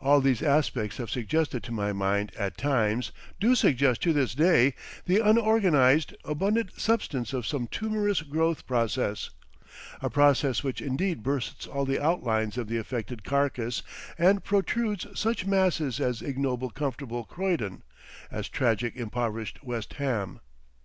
[0.00, 4.74] All these aspects have suggested to my mind at times, do suggest to this day,
[5.04, 9.30] the unorganised, abundant substance of some tumorous growth process,
[10.02, 13.84] a process which indeed bursts all the outlines of the affected carcass
[14.18, 17.84] and protrudes such masses as ignoble comfortable Croydon,
[18.32, 20.40] as tragic impoverished West Ham.